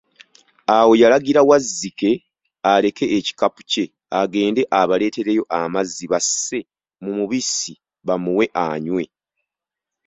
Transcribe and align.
Awo 0.77 0.91
yalagira 1.01 1.41
Wazzike 1.49 2.11
aleke 2.71 3.05
ekikapu 3.17 3.61
kye 3.71 3.85
agende 4.21 4.61
abaleetereyo 4.79 5.43
amazzi 5.59 6.05
basse 6.11 6.59
mu 7.03 7.11
mubisi 7.17 7.73
bamuwe 8.07 8.45
anywe. 8.67 9.03